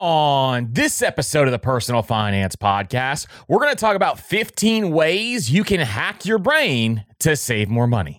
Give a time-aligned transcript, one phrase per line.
[0.00, 5.50] On this episode of the Personal Finance Podcast, we're going to talk about 15 ways
[5.52, 8.18] you can hack your brain to save more money.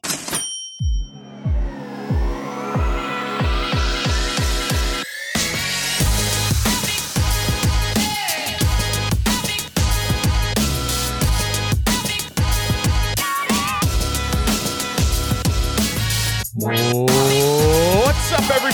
[16.66, 17.15] Up,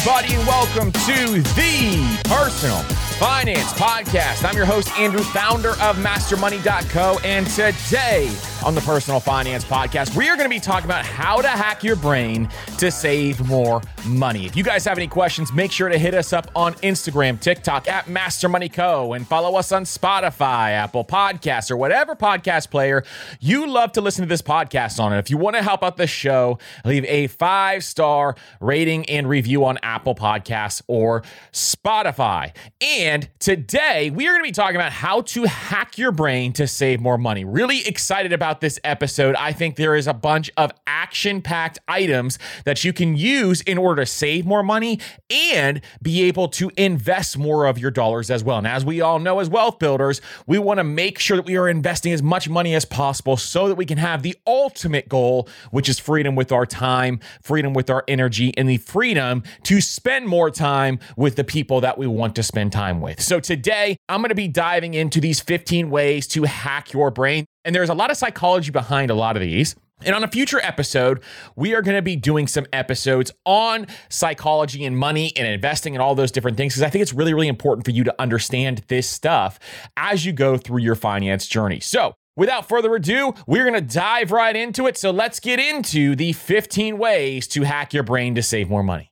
[0.03, 2.81] everybody, and welcome to the Personal
[3.19, 4.43] Finance Podcast.
[4.43, 8.31] I'm your host, Andrew, founder of MasterMoney.co, and today
[8.63, 11.83] on the Personal Finance Podcast, we are going to be talking about how to hack
[11.83, 14.45] your brain to save more money.
[14.45, 17.87] If you guys have any questions, make sure to hit us up on Instagram, TikTok
[17.87, 23.03] at MasterMoneyCo, and follow us on Spotify, Apple Podcasts, or whatever podcast player
[23.39, 25.11] you love to listen to this podcast on.
[25.11, 29.27] And if you want to help out the show, leave a five star rating and
[29.27, 32.53] review on Apple Podcasts or Spotify.
[32.79, 36.67] And today we are going to be talking about how to hack your brain to
[36.67, 37.45] save more money.
[37.45, 39.35] Really excited about this episode.
[39.35, 43.77] I think there is a bunch of action packed items that you can use in
[43.77, 48.43] order to save more money and be able to invest more of your dollars as
[48.43, 48.57] well.
[48.57, 51.57] And as we all know, as wealth builders, we want to make sure that we
[51.57, 55.47] are investing as much money as possible so that we can have the ultimate goal,
[55.71, 60.27] which is freedom with our time, freedom with our energy, and the freedom to spend
[60.27, 63.21] more time with the people that we want to spend time with.
[63.21, 67.45] So today, I'm going to be diving into these 15 ways to hack your brain.
[67.63, 69.75] And there's a lot of psychology behind a lot of these.
[70.03, 71.21] And on a future episode,
[71.55, 76.01] we are going to be doing some episodes on psychology and money and investing and
[76.01, 78.83] all those different things because I think it's really, really important for you to understand
[78.87, 79.59] this stuff
[79.95, 81.79] as you go through your finance journey.
[81.79, 84.97] So, without further ado, we're going to dive right into it.
[84.97, 89.07] So, let's get into the 15 ways to hack your brain to save more money.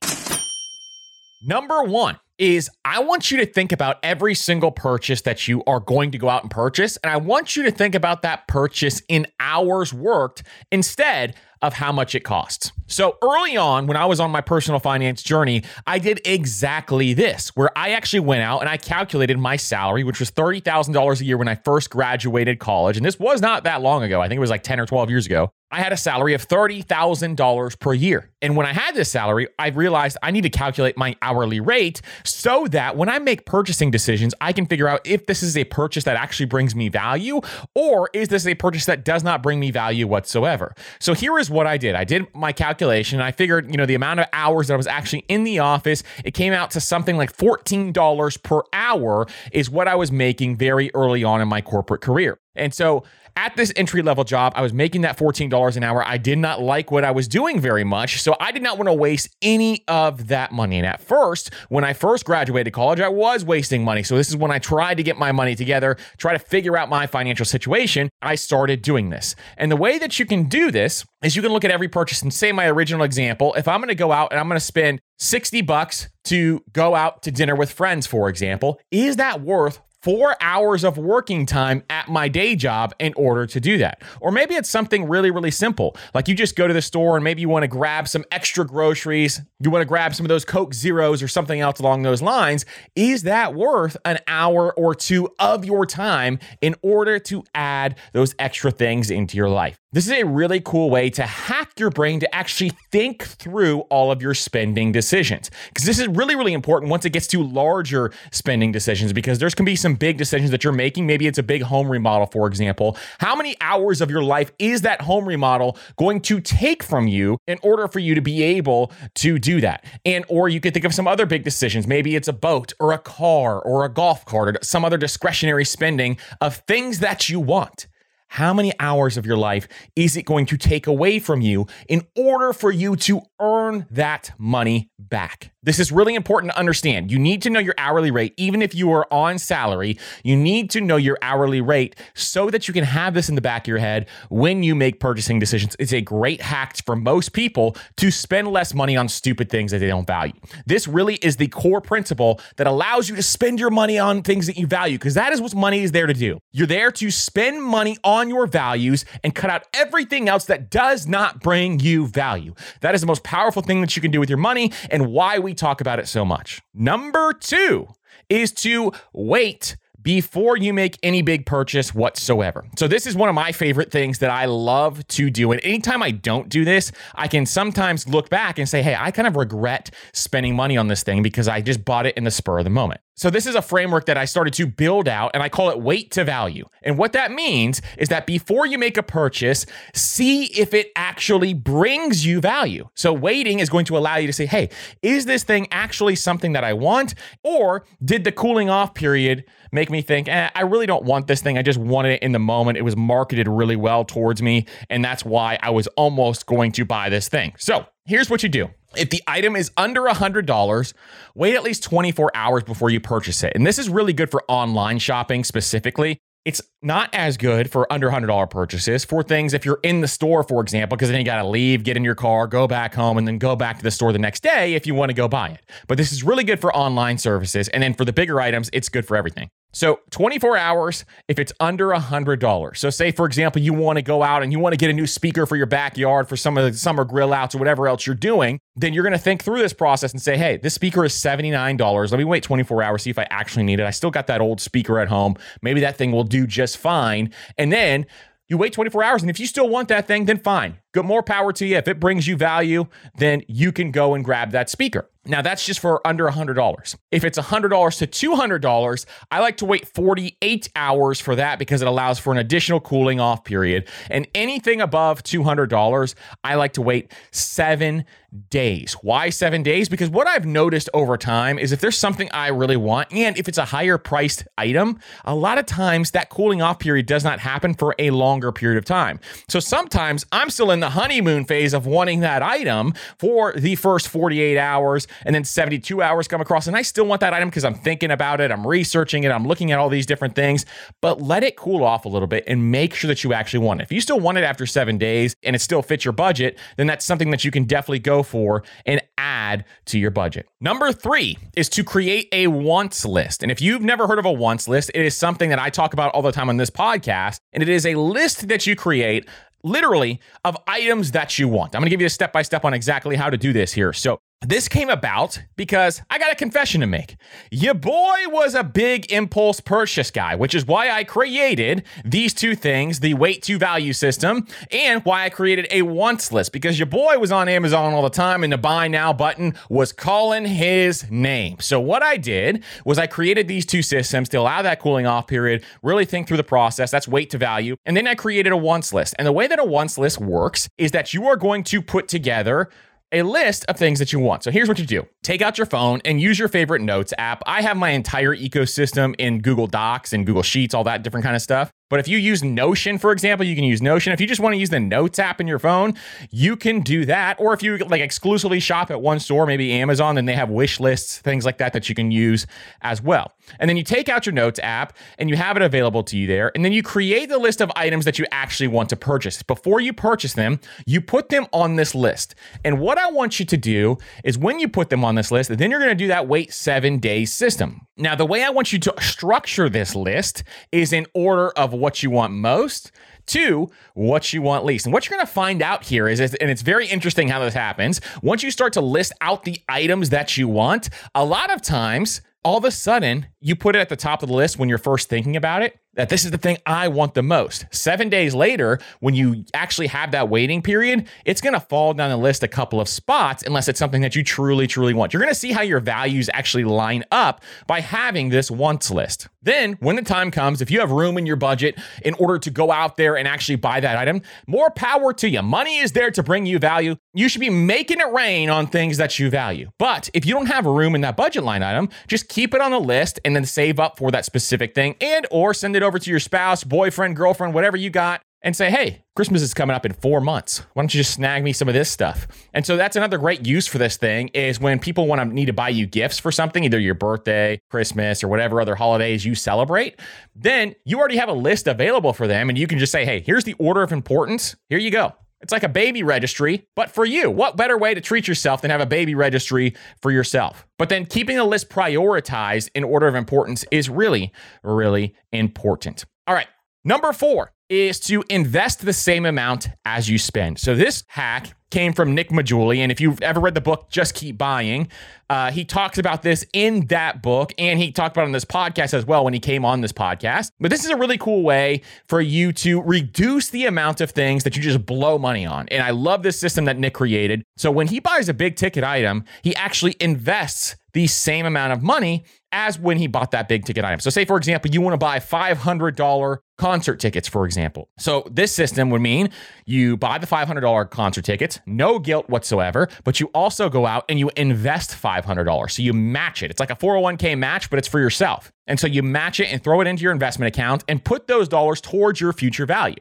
[1.46, 5.78] Number one is I want you to think about every single purchase that you are
[5.78, 6.96] going to go out and purchase.
[7.04, 10.42] And I want you to think about that purchase in hours worked
[10.72, 12.72] instead of how much it costs.
[12.86, 17.50] So early on, when I was on my personal finance journey, I did exactly this,
[17.54, 21.36] where I actually went out and I calculated my salary, which was $30,000 a year
[21.36, 22.96] when I first graduated college.
[22.96, 24.22] And this was not that long ago.
[24.22, 25.52] I think it was like 10 or 12 years ago.
[25.72, 28.30] I had a salary of $30,000 per year.
[28.42, 32.00] And when I had this salary, I realized I need to calculate my hourly rate
[32.24, 35.64] so that when I make purchasing decisions, I can figure out if this is a
[35.64, 37.40] purchase that actually brings me value
[37.74, 40.74] or is this a purchase that does not bring me value whatsoever.
[40.98, 41.94] So here is what I did.
[41.94, 43.20] I did my calculation.
[43.20, 45.60] and I figured, you know, the amount of hours that I was actually in the
[45.60, 50.56] office, it came out to something like $14 per hour is what I was making
[50.56, 52.38] very early on in my corporate career.
[52.56, 53.04] And so
[53.40, 56.06] at this entry level job, I was making that $14 an hour.
[56.06, 58.20] I did not like what I was doing very much.
[58.20, 60.76] So I did not want to waste any of that money.
[60.76, 64.02] And at first, when I first graduated college, I was wasting money.
[64.02, 66.90] So this is when I tried to get my money together, try to figure out
[66.90, 68.10] my financial situation.
[68.20, 69.34] I started doing this.
[69.56, 72.20] And the way that you can do this is you can look at every purchase
[72.20, 74.64] and say my original example, if I'm going to go out and I'm going to
[74.64, 79.80] spend 60 bucks to go out to dinner with friends, for example, is that worth
[80.02, 84.02] four hours of working time at my day job in order to do that.
[84.20, 85.96] Or maybe it's something really, really simple.
[86.14, 88.66] Like you just go to the store and maybe you want to grab some extra
[88.66, 89.40] groceries.
[89.60, 92.64] You want to grab some of those Coke Zeros or something else along those lines.
[92.94, 98.34] Is that worth an hour or two of your time in order to add those
[98.38, 99.79] extra things into your life?
[99.92, 104.12] This is a really cool way to hack your brain to actually think through all
[104.12, 105.50] of your spending decisions.
[105.66, 109.52] Because this is really, really important once it gets to larger spending decisions, because there's
[109.52, 111.08] can be some big decisions that you're making.
[111.08, 112.96] Maybe it's a big home remodel, for example.
[113.18, 117.36] How many hours of your life is that home remodel going to take from you
[117.48, 119.84] in order for you to be able to do that?
[120.04, 121.88] And or you could think of some other big decisions.
[121.88, 125.64] Maybe it's a boat or a car or a golf cart or some other discretionary
[125.64, 127.88] spending of things that you want.
[128.34, 129.66] How many hours of your life
[129.96, 134.30] is it going to take away from you in order for you to earn that
[134.38, 135.52] money back?
[135.62, 137.12] This is really important to understand.
[137.12, 139.98] You need to know your hourly rate, even if you are on salary.
[140.24, 143.42] You need to know your hourly rate so that you can have this in the
[143.42, 145.76] back of your head when you make purchasing decisions.
[145.78, 149.80] It's a great hack for most people to spend less money on stupid things that
[149.80, 150.32] they don't value.
[150.64, 154.46] This really is the core principle that allows you to spend your money on things
[154.46, 156.40] that you value, because that is what money is there to do.
[156.52, 161.06] You're there to spend money on your values and cut out everything else that does
[161.06, 162.54] not bring you value.
[162.80, 165.38] That is the most powerful thing that you can do with your money and why
[165.38, 166.62] we we talk about it so much.
[166.72, 167.88] Number two
[168.28, 172.64] is to wait before you make any big purchase whatsoever.
[172.78, 175.50] So, this is one of my favorite things that I love to do.
[175.50, 179.10] And anytime I don't do this, I can sometimes look back and say, hey, I
[179.10, 182.30] kind of regret spending money on this thing because I just bought it in the
[182.30, 183.00] spur of the moment.
[183.14, 185.80] So, this is a framework that I started to build out, and I call it
[185.80, 186.66] wait to value.
[186.82, 191.52] And what that means is that before you make a purchase, see if it actually
[191.52, 192.88] brings you value.
[192.94, 194.70] So, waiting is going to allow you to say, hey,
[195.02, 197.14] is this thing actually something that I want?
[197.44, 201.42] Or did the cooling off period make me think, eh, I really don't want this
[201.42, 201.58] thing.
[201.58, 202.78] I just wanted it in the moment.
[202.78, 204.66] It was marketed really well towards me.
[204.88, 207.54] And that's why I was almost going to buy this thing.
[207.58, 210.92] So, here's what you do if the item is under $100,
[211.34, 213.52] wait at least 24 hours before you purchase it.
[213.54, 216.18] And this is really good for online shopping specifically.
[216.46, 220.42] It's not as good for under $100 purchases for things if you're in the store,
[220.42, 223.18] for example, because then you got to leave, get in your car, go back home,
[223.18, 225.28] and then go back to the store the next day if you want to go
[225.28, 225.60] buy it.
[225.86, 227.68] But this is really good for online services.
[227.68, 229.50] And then for the bigger items, it's good for everything.
[229.72, 232.76] So 24 hours if it's under $100.
[232.76, 234.92] So say for example you want to go out and you want to get a
[234.92, 238.06] new speaker for your backyard for some of the summer grill outs or whatever else
[238.06, 241.04] you're doing, then you're going to think through this process and say, "Hey, this speaker
[241.04, 242.10] is $79.
[242.10, 243.86] Let me wait 24 hours see if I actually need it.
[243.86, 245.36] I still got that old speaker at home.
[245.62, 248.06] Maybe that thing will do just fine." And then
[248.48, 250.78] you wait 24 hours and if you still want that thing, then fine.
[250.92, 251.76] Good more power to you.
[251.76, 252.86] If it brings you value,
[253.16, 255.09] then you can go and grab that speaker.
[255.26, 256.96] Now, that's just for under $100.
[257.10, 261.88] If it's $100 to $200, I like to wait 48 hours for that because it
[261.88, 263.86] allows for an additional cooling off period.
[264.08, 268.06] And anything above $200, I like to wait seven
[268.48, 268.94] days.
[269.02, 269.88] Why seven days?
[269.88, 273.48] Because what I've noticed over time is if there's something I really want, and if
[273.48, 277.40] it's a higher priced item, a lot of times that cooling off period does not
[277.40, 279.20] happen for a longer period of time.
[279.48, 284.08] So sometimes I'm still in the honeymoon phase of wanting that item for the first
[284.08, 287.64] 48 hours and then 72 hours come across and I still want that item because
[287.64, 290.66] I'm thinking about it, I'm researching it, I'm looking at all these different things,
[291.00, 293.80] but let it cool off a little bit and make sure that you actually want
[293.80, 293.84] it.
[293.84, 296.86] If you still want it after 7 days and it still fits your budget, then
[296.86, 300.48] that's something that you can definitely go for and add to your budget.
[300.60, 303.42] Number 3 is to create a wants list.
[303.42, 305.92] And if you've never heard of a wants list, it is something that I talk
[305.92, 309.28] about all the time on this podcast, and it is a list that you create
[309.62, 311.74] literally of items that you want.
[311.74, 313.72] I'm going to give you a step by step on exactly how to do this
[313.72, 313.92] here.
[313.92, 317.16] So, this came about because I got a confession to make.
[317.50, 322.54] Your boy was a big impulse purchase guy, which is why I created these two
[322.54, 326.86] things the wait to value system and why I created a wants list because your
[326.86, 331.10] boy was on Amazon all the time and the buy now button was calling his
[331.10, 331.58] name.
[331.60, 335.26] So, what I did was I created these two systems to allow that cooling off
[335.26, 336.90] period, really think through the process.
[336.90, 337.76] That's wait to value.
[337.84, 339.14] And then I created a wants list.
[339.18, 342.08] And the way that a wants list works is that you are going to put
[342.08, 342.70] together
[343.12, 344.44] a list of things that you want.
[344.44, 347.42] So here's what you do take out your phone and use your favorite notes app.
[347.46, 351.36] I have my entire ecosystem in Google Docs and Google Sheets, all that different kind
[351.36, 351.70] of stuff.
[351.90, 354.12] But if you use Notion, for example, you can use Notion.
[354.12, 355.94] If you just want to use the Notes app in your phone,
[356.30, 357.38] you can do that.
[357.38, 360.80] Or if you like exclusively shop at one store, maybe Amazon, then they have wish
[360.80, 362.46] lists, things like that that you can use
[362.80, 363.32] as well.
[363.58, 366.26] And then you take out your Notes app and you have it available to you
[366.26, 366.52] there.
[366.54, 369.42] And then you create the list of items that you actually want to purchase.
[369.42, 372.36] Before you purchase them, you put them on this list.
[372.64, 375.56] And what I want you to do is when you put them on this list,
[375.56, 377.86] then you're going to do that wait seven days system.
[377.96, 380.42] Now, the way I want you to structure this list
[380.72, 382.92] is in order of what you want most
[383.26, 384.86] to what you want least.
[384.86, 387.54] And what you're going to find out here is, and it's very interesting how this
[387.54, 391.62] happens, once you start to list out the items that you want, a lot of
[391.62, 394.68] times, all of a sudden, you put it at the top of the list when
[394.68, 397.66] you're first thinking about it that this is the thing I want the most.
[397.72, 402.10] Seven days later, when you actually have that waiting period, it's going to fall down
[402.10, 405.12] the list a couple of spots unless it's something that you truly, truly want.
[405.12, 409.28] You're going to see how your values actually line up by having this wants list.
[409.42, 412.50] Then, when the time comes, if you have room in your budget in order to
[412.50, 415.42] go out there and actually buy that item, more power to you.
[415.42, 416.96] Money is there to bring you value.
[417.14, 419.70] You should be making it rain on things that you value.
[419.78, 422.70] But if you don't have room in that budget line item, just keep it on
[422.70, 425.84] the list and then save up for that specific thing and or send it it
[425.84, 429.76] over to your spouse, boyfriend, girlfriend, whatever you got, and say, hey, Christmas is coming
[429.76, 430.60] up in four months.
[430.72, 432.26] Why don't you just snag me some of this stuff?
[432.54, 435.46] And so that's another great use for this thing is when people want to need
[435.46, 439.34] to buy you gifts for something, either your birthday, Christmas, or whatever other holidays you
[439.34, 440.00] celebrate,
[440.34, 442.48] then you already have a list available for them.
[442.48, 444.56] And you can just say, hey, here's the order of importance.
[444.68, 445.14] Here you go.
[445.40, 447.30] It's like a baby registry, but for you.
[447.30, 450.66] What better way to treat yourself than have a baby registry for yourself?
[450.78, 454.32] But then keeping the list prioritized in order of importance is really,
[454.62, 456.04] really important.
[456.26, 456.48] All right.
[456.84, 460.58] Number four is to invest the same amount as you spend.
[460.58, 462.78] So this hack came from Nick Maggiulli.
[462.78, 464.88] And if you've ever read the book, Just Keep Buying,
[465.28, 467.52] uh, he talks about this in that book.
[467.58, 469.92] And he talked about it on this podcast as well when he came on this
[469.92, 470.50] podcast.
[470.60, 474.44] But this is a really cool way for you to reduce the amount of things
[474.44, 475.68] that you just blow money on.
[475.68, 477.44] And I love this system that Nick created.
[477.56, 481.82] So when he buys a big ticket item, he actually invests the same amount of
[481.82, 484.00] money as when he bought that big ticket item.
[484.00, 487.88] So, say for example, you want to buy $500 concert tickets, for example.
[487.98, 489.30] So, this system would mean
[489.66, 494.18] you buy the $500 concert tickets, no guilt whatsoever, but you also go out and
[494.18, 495.70] you invest $500.
[495.70, 496.50] So, you match it.
[496.50, 498.52] It's like a 401k match, but it's for yourself.
[498.70, 501.48] And so you match it and throw it into your investment account and put those
[501.48, 502.94] dollars towards your future value.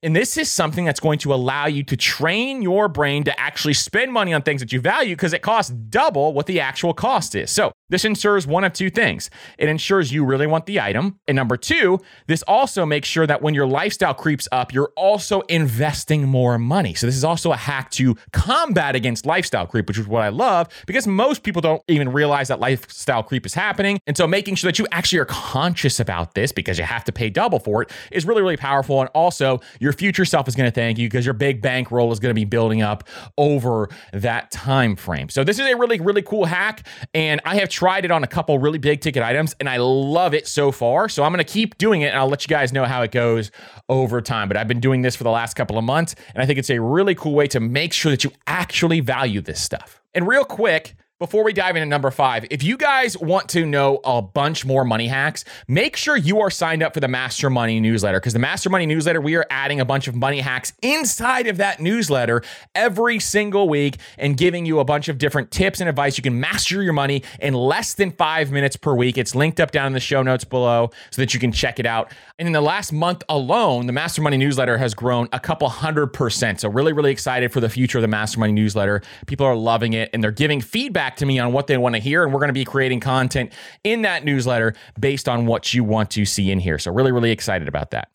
[0.00, 3.74] And this is something that's going to allow you to train your brain to actually
[3.74, 7.34] spend money on things that you value because it costs double what the actual cost
[7.34, 7.50] is.
[7.50, 9.30] So this ensures one of two things.
[9.58, 11.18] It ensures you really want the item.
[11.28, 15.40] And number two, this also makes sure that when your lifestyle creeps up, you're also
[15.42, 16.94] investing more money.
[16.94, 20.30] So this is also a hack to combat against lifestyle creep, which is what I
[20.30, 24.00] love because most people don't even realize that lifestyle creep is happening.
[24.06, 27.12] And so making sure that you actually are conscious about this because you have to
[27.12, 29.00] pay double for it is really, really powerful.
[29.00, 32.18] And also, your future self is going to thank you because your big bankroll is
[32.18, 33.04] going to be building up
[33.38, 35.28] over that time frame.
[35.28, 36.86] So, this is a really, really cool hack.
[37.14, 40.32] And I have tried it on a couple really big ticket items and I love
[40.32, 41.10] it so far.
[41.10, 43.10] So, I'm going to keep doing it and I'll let you guys know how it
[43.10, 43.50] goes
[43.90, 44.48] over time.
[44.48, 46.70] But I've been doing this for the last couple of months and I think it's
[46.70, 50.00] a really cool way to make sure that you actually value this stuff.
[50.14, 54.00] And real quick, before we dive into number five, if you guys want to know
[54.04, 57.80] a bunch more money hacks, make sure you are signed up for the Master Money
[57.80, 61.46] newsletter because the Master Money newsletter, we are adding a bunch of money hacks inside
[61.46, 62.42] of that newsletter
[62.74, 66.18] every single week and giving you a bunch of different tips and advice.
[66.18, 69.16] You can master your money in less than five minutes per week.
[69.16, 71.86] It's linked up down in the show notes below so that you can check it
[71.86, 72.12] out.
[72.38, 76.08] And in the last month alone, the Master Money newsletter has grown a couple hundred
[76.08, 76.60] percent.
[76.60, 79.00] So, really, really excited for the future of the Master Money newsletter.
[79.26, 81.94] People are loving it and they're giving feedback back to me on what they want
[81.94, 82.24] to hear.
[82.24, 83.52] And we're going to be creating content
[83.84, 86.80] in that newsletter based on what you want to see in here.
[86.80, 88.08] So, really, really excited about that.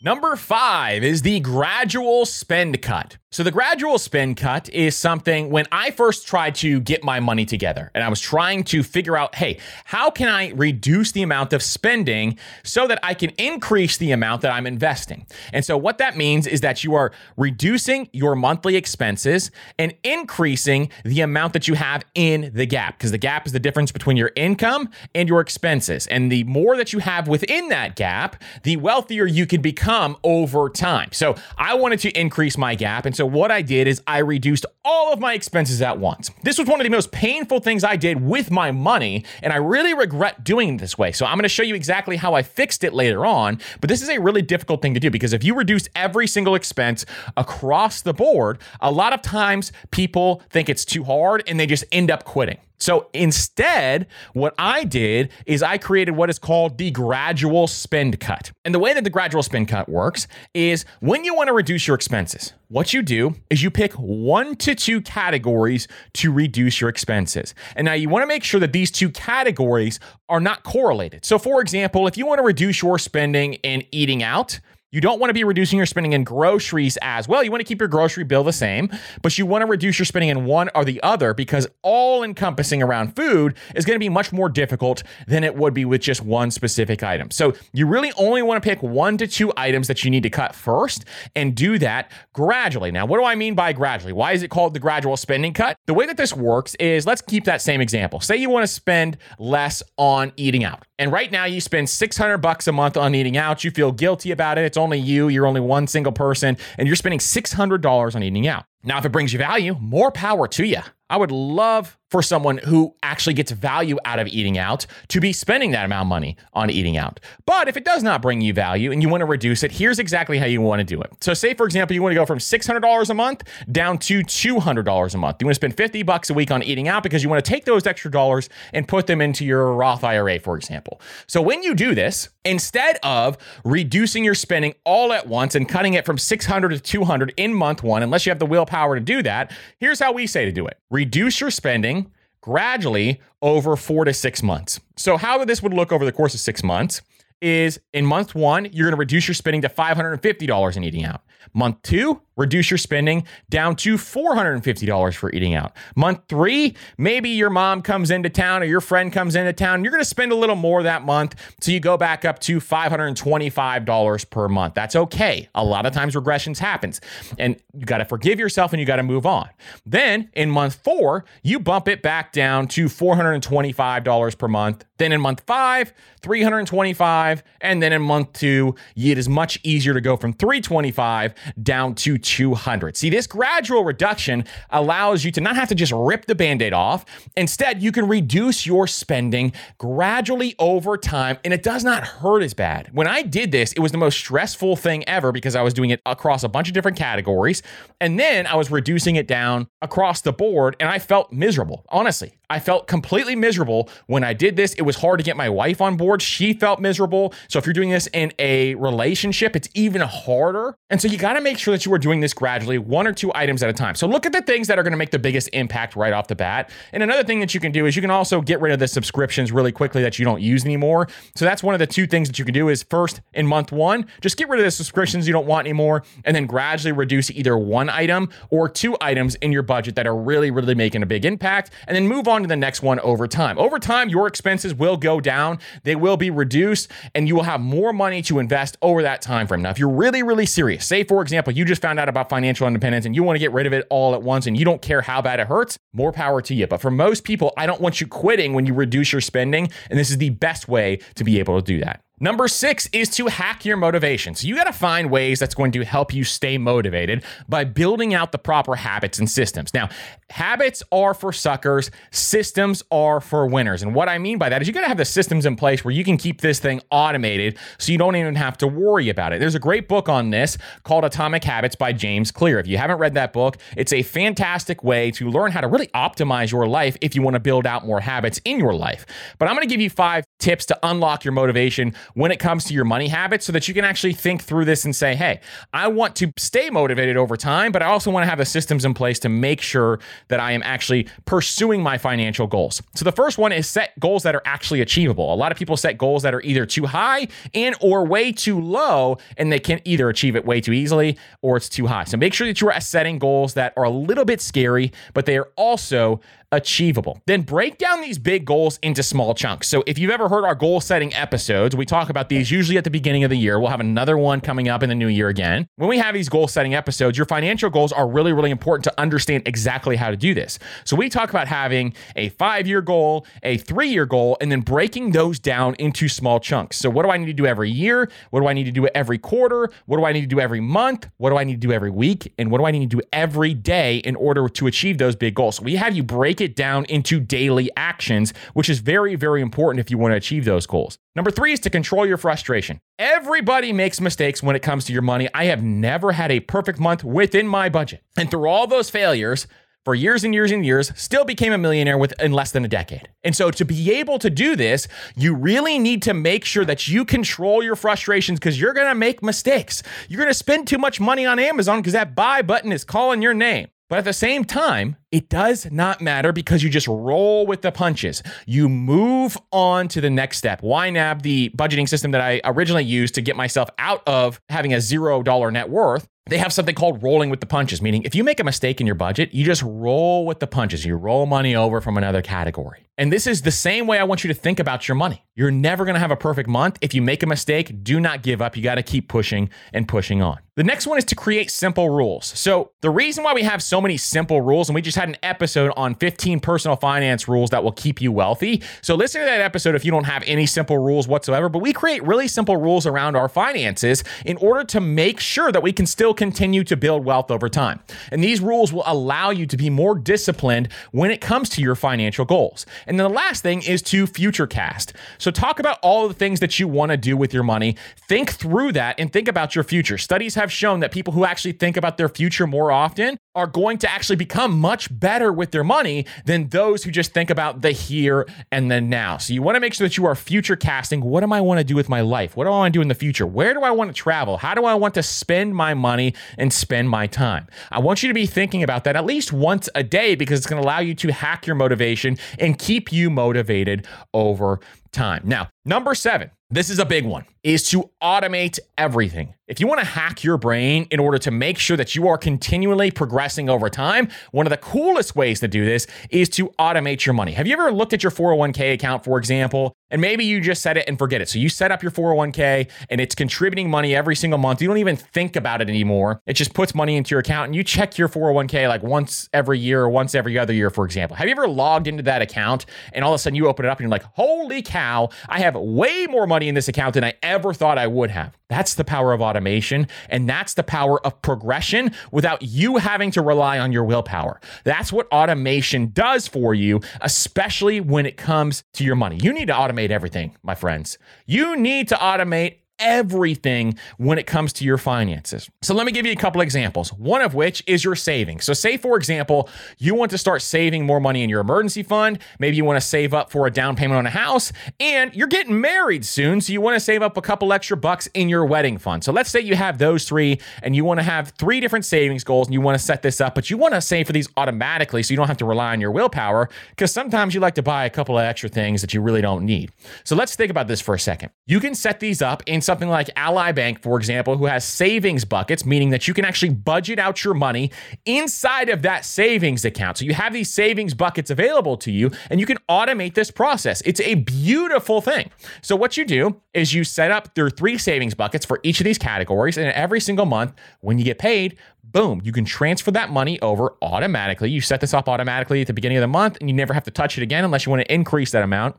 [0.00, 3.18] Number five is the gradual spend cut.
[3.32, 7.46] So, the gradual spend cut is something when I first tried to get my money
[7.46, 11.54] together and I was trying to figure out, hey, how can I reduce the amount
[11.54, 15.24] of spending so that I can increase the amount that I'm investing?
[15.50, 20.90] And so, what that means is that you are reducing your monthly expenses and increasing
[21.02, 24.18] the amount that you have in the gap, because the gap is the difference between
[24.18, 26.06] your income and your expenses.
[26.08, 30.68] And the more that you have within that gap, the wealthier you can become over
[30.68, 31.08] time.
[31.12, 33.06] So, I wanted to increase my gap.
[33.06, 36.32] And so, so what I did is I reduced all of my expenses at once.
[36.42, 39.58] This was one of the most painful things I did with my money, and I
[39.58, 41.12] really regret doing it this way.
[41.12, 44.02] So I'm going to show you exactly how I fixed it later on, but this
[44.02, 48.02] is a really difficult thing to do because if you reduce every single expense across
[48.02, 52.10] the board, a lot of times people think it's too hard and they just end
[52.10, 52.58] up quitting.
[52.82, 58.50] So instead, what I did is I created what is called the gradual spend cut.
[58.64, 61.86] And the way that the gradual spend cut works is when you want to reduce
[61.86, 66.90] your expenses, what you do is you pick one to two categories to reduce your
[66.90, 67.54] expenses.
[67.76, 71.24] And now you want to make sure that these two categories are not correlated.
[71.24, 74.58] So, for example, if you want to reduce your spending in eating out,
[74.92, 77.42] you don't want to be reducing your spending in groceries as well.
[77.42, 78.90] You want to keep your grocery bill the same,
[79.22, 82.82] but you want to reduce your spending in one or the other because all encompassing
[82.82, 86.20] around food is going to be much more difficult than it would be with just
[86.20, 87.30] one specific item.
[87.30, 90.30] So you really only want to pick one to two items that you need to
[90.30, 92.90] cut first and do that gradually.
[92.90, 94.12] Now, what do I mean by gradually?
[94.12, 95.78] Why is it called the gradual spending cut?
[95.86, 98.20] The way that this works is let's keep that same example.
[98.20, 100.84] Say you want to spend less on eating out.
[101.02, 103.64] And right now you spend 600 bucks a month on eating out.
[103.64, 104.64] You feel guilty about it.
[104.64, 108.66] It's only you, you're only one single person, and you're spending $600 on eating out.
[108.84, 110.78] Now, if it brings you value, more power to you.
[111.10, 115.32] I would love for someone who actually gets value out of eating out to be
[115.32, 117.18] spending that amount of money on eating out.
[117.46, 119.98] But if it does not bring you value and you want to reduce it, here's
[119.98, 121.10] exactly how you want to do it.
[121.22, 125.14] So say for example, you want to go from $600 a month down to $200
[125.14, 125.36] a month.
[125.40, 127.50] You want to spend 50 bucks a week on eating out because you want to
[127.50, 131.00] take those extra dollars and put them into your Roth IRA, for example.
[131.26, 135.94] So when you do this, instead of reducing your spending all at once and cutting
[135.94, 139.22] it from 600 to 200 in month 1, unless you have the willpower to do
[139.22, 142.01] that, here's how we say to do it reduce your spending
[142.42, 144.78] gradually over four to six months.
[144.96, 147.00] So, how this would look over the course of six months
[147.42, 151.22] is in month one, you're going to reduce your spending to $550 in eating out.
[151.54, 155.76] Month two, reduce your spending down to $450 for eating out.
[155.96, 159.84] Month three, maybe your mom comes into town or your friend comes into town.
[159.84, 161.34] You're going to spend a little more that month.
[161.60, 164.74] So you go back up to $525 per month.
[164.74, 165.48] That's okay.
[165.54, 167.00] A lot of times regressions happens
[167.38, 169.48] and you got to forgive yourself and you got to move on.
[169.84, 174.84] Then in month four, you bump it back down to $425 per month.
[174.98, 177.31] Then in month five, 325.
[177.60, 182.18] And then in month two, it is much easier to go from 325 down to
[182.18, 182.96] 200.
[182.96, 186.72] See, this gradual reduction allows you to not have to just rip the band aid
[186.72, 187.04] off.
[187.36, 192.54] Instead, you can reduce your spending gradually over time, and it does not hurt as
[192.54, 192.88] bad.
[192.92, 195.90] When I did this, it was the most stressful thing ever because I was doing
[195.90, 197.62] it across a bunch of different categories.
[198.00, 201.84] And then I was reducing it down across the board, and I felt miserable.
[201.88, 204.74] Honestly, I felt completely miserable when I did this.
[204.74, 206.20] It was hard to get my wife on board.
[206.20, 207.32] She felt miserable.
[207.48, 210.76] So if you're doing this in a relationship, it's even harder.
[210.90, 213.14] And so you got to make sure that you are doing this gradually, one or
[213.14, 213.94] two items at a time.
[213.94, 216.28] So look at the things that are going to make the biggest impact right off
[216.28, 216.70] the bat.
[216.92, 218.88] And another thing that you can do is you can also get rid of the
[218.88, 221.08] subscriptions really quickly that you don't use anymore.
[221.34, 223.72] So that's one of the two things that you can do is first in month
[223.72, 227.30] 1, just get rid of the subscriptions you don't want anymore and then gradually reduce
[227.30, 231.06] either one item or two items in your budget that are really really making a
[231.06, 233.58] big impact and then move on to the next one over time.
[233.58, 237.60] Over time, your expenses will go down, they will be reduced, and you will have
[237.60, 239.62] more money to invest over that time frame.
[239.62, 242.66] Now, if you're really, really serious, say for example, you just found out about financial
[242.66, 244.82] independence and you want to get rid of it all at once and you don't
[244.82, 246.66] care how bad it hurts, more power to you.
[246.66, 249.98] But for most people, I don't want you quitting when you reduce your spending, and
[249.98, 252.02] this is the best way to be able to do that.
[252.22, 254.36] Number six is to hack your motivation.
[254.36, 258.14] So you got to find ways that's going to help you stay motivated by building
[258.14, 259.74] out the proper habits and systems.
[259.74, 259.88] Now,
[260.30, 263.82] habits are for suckers, systems are for winners.
[263.82, 265.84] And what I mean by that is you got to have the systems in place
[265.84, 269.32] where you can keep this thing automated so you don't even have to worry about
[269.32, 269.40] it.
[269.40, 272.60] There's a great book on this called Atomic Habits by James Clear.
[272.60, 275.88] If you haven't read that book, it's a fantastic way to learn how to really
[275.88, 279.06] optimize your life if you want to build out more habits in your life.
[279.40, 282.64] But I'm going to give you five tips to unlock your motivation when it comes
[282.64, 285.40] to your money habits so that you can actually think through this and say, hey,
[285.72, 288.84] I want to stay motivated over time, but I also want to have the systems
[288.84, 292.82] in place to make sure that I am actually pursuing my financial goals.
[292.94, 295.32] So the first one is set goals that are actually achievable.
[295.32, 298.60] A lot of people set goals that are either too high and or way too
[298.60, 302.04] low, and they can either achieve it way too easily or it's too high.
[302.04, 305.26] So make sure that you are setting goals that are a little bit scary, but
[305.26, 306.20] they are also
[306.52, 307.20] achievable.
[307.26, 309.68] Then break down these big goals into small chunks.
[309.68, 312.84] So if you've ever heard our goal setting episodes, we talk about these usually at
[312.84, 313.58] the beginning of the year.
[313.58, 315.66] We'll have another one coming up in the new year again.
[315.76, 319.00] When we have these goal setting episodes, your financial goals are really, really important to
[319.00, 320.58] understand exactly how to do this.
[320.84, 324.60] So we talk about having a five year goal, a three year goal, and then
[324.60, 326.76] breaking those down into small chunks.
[326.78, 328.10] So what do I need to do every year?
[328.30, 329.70] What do I need to do every quarter?
[329.86, 331.08] What do I need to do every month?
[331.18, 332.32] What do I need to do every week?
[332.38, 335.34] And what do I need to do every day in order to achieve those big
[335.34, 335.56] goals?
[335.56, 339.80] So we have you break it down into daily actions, which is very, very important
[339.80, 340.98] if you want to achieve those goals.
[341.14, 342.78] Number three is to control your frustration.
[342.98, 345.28] Everybody makes mistakes when it comes to your money.
[345.34, 348.02] I have never had a perfect month within my budget.
[348.16, 349.46] And through all those failures,
[349.84, 353.08] for years and years and years, still became a millionaire within less than a decade.
[353.24, 356.88] And so to be able to do this, you really need to make sure that
[356.88, 359.82] you control your frustrations because you're to make mistakes.
[360.08, 363.34] You're to spend too much money on Amazon because that buy button is calling your
[363.34, 363.68] name.
[363.88, 367.70] But at the same time, it does not matter because you just roll with the
[367.70, 368.22] punches.
[368.46, 370.62] You move on to the next step.
[370.62, 374.80] YNAB, the budgeting system that I originally used to get myself out of having a
[374.80, 378.22] zero dollar net worth, they have something called rolling with the punches, meaning if you
[378.22, 380.84] make a mistake in your budget, you just roll with the punches.
[380.84, 382.86] You roll money over from another category.
[382.96, 385.24] And this is the same way I want you to think about your money.
[385.34, 386.78] You're never going to have a perfect month.
[386.80, 388.56] If you make a mistake, do not give up.
[388.56, 390.38] You got to keep pushing and pushing on.
[390.56, 392.26] The next one is to create simple rules.
[392.26, 395.16] So, the reason why we have so many simple rules, and we just had an
[395.24, 398.62] episode on 15 personal finance rules that will keep you wealthy.
[398.82, 401.48] So, listen to that episode if you don't have any simple rules whatsoever.
[401.48, 405.62] But we create really simple rules around our finances in order to make sure that
[405.62, 407.80] we can still continue to build wealth over time.
[408.12, 411.74] And these rules will allow you to be more disciplined when it comes to your
[411.74, 412.64] financial goals.
[412.86, 414.92] And then the last thing is to future cast.
[415.18, 417.76] So, talk about all the things that you want to do with your money.
[418.08, 419.98] Think through that and think about your future.
[419.98, 423.78] Studies have shown that people who actually think about their future more often are going
[423.78, 427.70] to actually become much better with their money than those who just think about the
[427.70, 429.16] here and the now.
[429.16, 431.00] So, you want to make sure that you are future casting.
[431.00, 432.36] What do I want to do with my life?
[432.36, 433.26] What do I want to do in the future?
[433.26, 434.36] Where do I want to travel?
[434.36, 437.46] How do I want to spend my money and spend my time?
[437.70, 440.46] I want you to be thinking about that at least once a day because it's
[440.46, 444.60] going to allow you to hack your motivation and keep you motivated over
[444.92, 445.22] time.
[445.24, 449.34] Now, number seven, this is a big one, is to automate everything.
[449.48, 452.16] If you want to hack your brain in order to make sure that you are
[452.16, 457.04] continually progressing over time, one of the coolest ways to do this is to automate
[457.04, 457.32] your money.
[457.32, 460.76] Have you ever looked at your 401k account, for example, and maybe you just set
[460.76, 461.28] it and forget it?
[461.28, 464.62] So you set up your 401k and it's contributing money every single month.
[464.62, 466.22] You don't even think about it anymore.
[466.26, 469.58] It just puts money into your account and you check your 401k like once every
[469.58, 471.16] year or once every other year, for example.
[471.16, 473.68] Have you ever logged into that account and all of a sudden you open it
[473.68, 477.04] up and you're like, holy cow, I have way more money in this account than
[477.04, 478.36] I ever thought I would have?
[478.48, 479.86] That's the power of automation.
[480.08, 484.40] And that's the power of progression without you having to rely on your willpower.
[484.64, 489.18] That's what automation does for you, especially when it comes to your money.
[489.22, 490.98] You need to automate everything, my friends.
[491.26, 495.48] You need to automate everything when it comes to your finances.
[495.62, 496.92] So let me give you a couple examples.
[496.92, 498.44] One of which is your savings.
[498.44, 502.18] So say for example, you want to start saving more money in your emergency fund,
[502.38, 505.28] maybe you want to save up for a down payment on a house, and you're
[505.28, 508.44] getting married soon, so you want to save up a couple extra bucks in your
[508.44, 509.04] wedding fund.
[509.04, 512.24] So let's say you have those 3 and you want to have three different savings
[512.24, 514.28] goals and you want to set this up, but you want to save for these
[514.36, 517.62] automatically so you don't have to rely on your willpower because sometimes you like to
[517.62, 519.70] buy a couple of extra things that you really don't need.
[520.04, 521.30] So let's think about this for a second.
[521.46, 525.26] You can set these up in something like Ally Bank, for example, who has savings
[525.26, 527.70] buckets, meaning that you can actually budget out your money
[528.06, 529.98] inside of that savings account.
[529.98, 533.82] So you have these savings buckets available to you and you can automate this process.
[533.82, 535.30] It's a beautiful thing.
[535.60, 538.84] So what you do is you set up your three savings buckets for each of
[538.84, 543.10] these categories and every single month when you get paid, boom, you can transfer that
[543.10, 544.48] money over automatically.
[544.48, 546.84] You set this up automatically at the beginning of the month and you never have
[546.84, 548.76] to touch it again unless you want to increase that amount.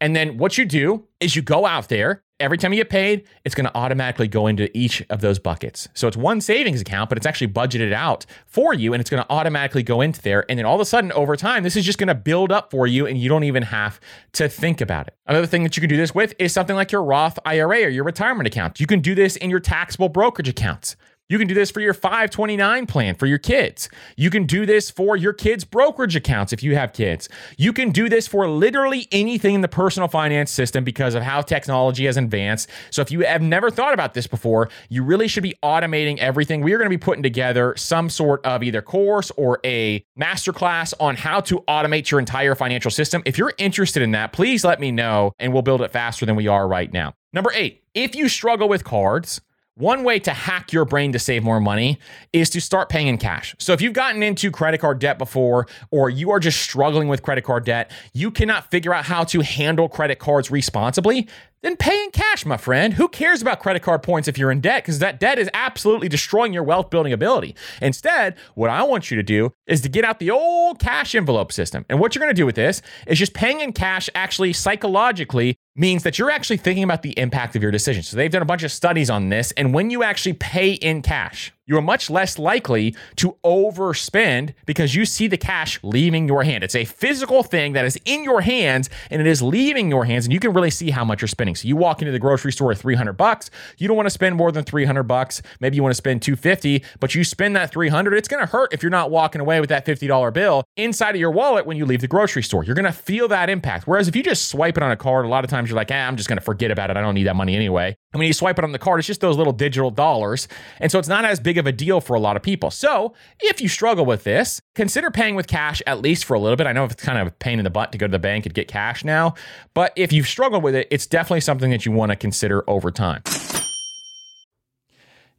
[0.00, 3.24] And then what you do is you go out there every time you get paid,
[3.44, 5.88] it's going to automatically go into each of those buckets.
[5.94, 9.22] So it's one savings account, but it's actually budgeted out for you and it's going
[9.22, 10.44] to automatically go into there.
[10.48, 12.70] And then all of a sudden, over time, this is just going to build up
[12.70, 14.00] for you and you don't even have
[14.32, 15.14] to think about it.
[15.26, 17.88] Another thing that you can do this with is something like your Roth IRA or
[17.88, 18.80] your retirement account.
[18.80, 20.96] You can do this in your taxable brokerage accounts.
[21.30, 23.88] You can do this for your 529 plan for your kids.
[24.14, 27.30] You can do this for your kids' brokerage accounts if you have kids.
[27.56, 31.40] You can do this for literally anything in the personal finance system because of how
[31.40, 32.68] technology has advanced.
[32.90, 36.60] So if you have never thought about this before, you really should be automating everything.
[36.60, 40.92] We are going to be putting together some sort of either course or a masterclass
[41.00, 43.22] on how to automate your entire financial system.
[43.24, 46.36] If you're interested in that, please let me know and we'll build it faster than
[46.36, 47.14] we are right now.
[47.32, 49.40] Number eight, if you struggle with cards,
[49.76, 51.98] one way to hack your brain to save more money
[52.32, 53.56] is to start paying in cash.
[53.58, 57.22] So if you've gotten into credit card debt before, or you are just struggling with
[57.22, 61.28] credit card debt, you cannot figure out how to handle credit cards responsibly,
[61.64, 62.92] then pay in cash, my friend.
[62.92, 64.82] Who cares about credit card points if you're in debt?
[64.82, 67.56] Because that debt is absolutely destroying your wealth building ability.
[67.80, 71.52] Instead, what I want you to do is to get out the old cash envelope
[71.52, 71.86] system.
[71.88, 75.56] And what you're going to do with this is just paying in cash actually psychologically
[75.74, 78.02] means that you're actually thinking about the impact of your decision.
[78.02, 79.50] So they've done a bunch of studies on this.
[79.52, 84.94] And when you actually pay in cash, you are much less likely to overspend because
[84.94, 86.62] you see the cash leaving your hand.
[86.62, 90.26] It's a physical thing that is in your hands and it is leaving your hands
[90.26, 91.54] and you can really see how much you're spending.
[91.54, 94.36] So you walk into the grocery store with 300 bucks, you don't want to spend
[94.36, 95.40] more than 300 bucks.
[95.60, 98.72] Maybe you want to spend 250, but you spend that 300, it's going to hurt
[98.72, 101.86] if you're not walking away with that $50 bill inside of your wallet when you
[101.86, 102.64] leave the grocery store.
[102.64, 103.86] You're going to feel that impact.
[103.86, 105.90] Whereas if you just swipe it on a card, a lot of times you're like,
[105.90, 106.96] eh, I'm just going to forget about it.
[106.96, 107.96] I don't need that money anyway.
[108.12, 110.46] And when you swipe it on the card, it's just those little digital dollars.
[110.78, 112.70] And so it's not as big of a deal for a lot of people.
[112.70, 116.56] So if you struggle with this, consider paying with cash at least for a little
[116.56, 116.66] bit.
[116.66, 118.46] I know it's kind of a pain in the butt to go to the bank
[118.46, 119.34] and get cash now,
[119.74, 122.90] but if you've struggled with it, it's definitely something that you want to consider over
[122.90, 123.22] time.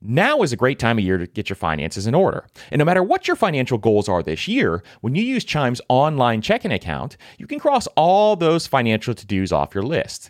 [0.07, 2.45] Now is a great time of year to get your finances in order.
[2.69, 6.41] And no matter what your financial goals are this year, when you use Chime's online
[6.41, 10.29] checking account, you can cross all those financial to dos off your list.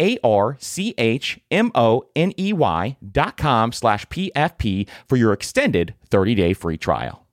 [0.00, 5.32] a R C H M O N E Y dot com slash PFP for your
[5.32, 7.24] extended 30 day free trial.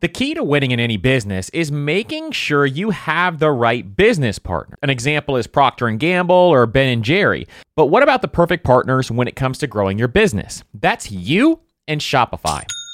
[0.00, 4.38] The key to winning in any business is making sure you have the right business
[4.38, 4.76] partner.
[4.80, 7.48] An example is Procter and Gamble or Ben and Jerry.
[7.74, 10.62] But what about the perfect partners when it comes to growing your business?
[10.72, 12.64] That's you and Shopify.